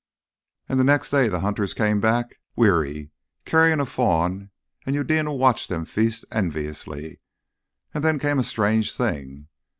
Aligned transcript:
And 0.67 0.79
the 0.79 0.83
next 0.83 1.11
day 1.11 1.27
the 1.27 1.41
hunters 1.41 1.75
came 1.75 1.99
back 2.01 2.39
weary, 2.55 3.11
carrying 3.45 3.79
a 3.79 3.85
fawn, 3.85 4.49
and 4.83 4.95
Eudena 4.95 5.31
watched 5.31 5.69
the 5.69 5.85
feast 5.85 6.25
enviously. 6.31 7.19
And 7.93 8.03
then 8.03 8.17
came 8.17 8.39
a 8.39 8.43
strange 8.43 8.93
thing. 8.97 9.47